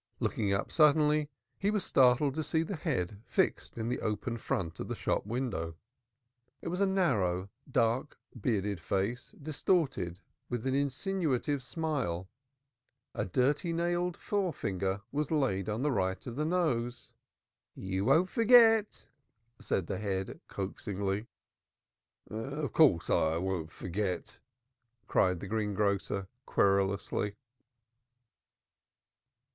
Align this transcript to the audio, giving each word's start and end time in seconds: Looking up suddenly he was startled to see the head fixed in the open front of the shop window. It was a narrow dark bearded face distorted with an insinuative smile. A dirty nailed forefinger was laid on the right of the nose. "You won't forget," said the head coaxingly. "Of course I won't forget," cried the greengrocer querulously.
Looking 0.19 0.51
up 0.51 0.71
suddenly 0.71 1.29
he 1.59 1.69
was 1.69 1.83
startled 1.85 2.33
to 2.33 2.43
see 2.43 2.63
the 2.63 2.75
head 2.75 3.21
fixed 3.27 3.77
in 3.77 3.87
the 3.87 4.01
open 4.01 4.37
front 4.39 4.79
of 4.79 4.87
the 4.87 4.95
shop 4.95 5.27
window. 5.27 5.75
It 6.59 6.69
was 6.69 6.81
a 6.81 6.87
narrow 6.87 7.49
dark 7.71 8.17
bearded 8.41 8.79
face 8.81 9.31
distorted 9.39 10.17
with 10.49 10.65
an 10.65 10.73
insinuative 10.73 11.61
smile. 11.61 12.27
A 13.13 13.25
dirty 13.25 13.73
nailed 13.73 14.17
forefinger 14.17 15.01
was 15.11 15.29
laid 15.29 15.69
on 15.69 15.83
the 15.83 15.91
right 15.91 16.25
of 16.25 16.35
the 16.35 16.45
nose. 16.45 17.13
"You 17.75 18.05
won't 18.05 18.31
forget," 18.31 19.07
said 19.59 19.85
the 19.85 19.99
head 19.99 20.39
coaxingly. 20.47 21.27
"Of 22.27 22.73
course 22.73 23.07
I 23.11 23.37
won't 23.37 23.69
forget," 23.71 24.39
cried 25.07 25.41
the 25.41 25.47
greengrocer 25.47 26.27
querulously. 26.47 27.35